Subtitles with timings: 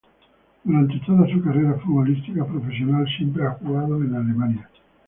[0.63, 4.67] Durante toda su carrera futbolística profesional, siempre ha jugado en Alemania.